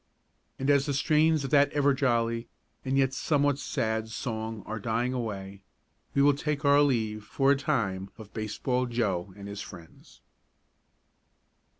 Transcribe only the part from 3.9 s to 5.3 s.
song are dying